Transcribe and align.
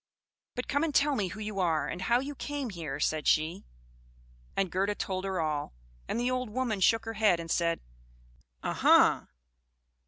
"But 0.55 0.67
come 0.67 0.83
and 0.83 0.95
tell 0.95 1.13
me 1.15 1.27
who 1.27 1.39
you 1.39 1.59
are, 1.59 1.87
and 1.87 2.01
how 2.01 2.19
you 2.19 2.33
came 2.33 2.71
here," 2.71 2.99
said 2.99 3.27
she. 3.27 3.65
And 4.57 4.71
Gerda 4.71 4.95
told 4.95 5.25
her 5.25 5.39
all; 5.39 5.75
and 6.07 6.19
the 6.19 6.31
old 6.31 6.49
woman 6.49 6.79
shook 6.81 7.05
her 7.05 7.13
head 7.13 7.39
and 7.39 7.51
said, 7.51 7.81
"A 8.63 8.73
hem! 8.73 9.27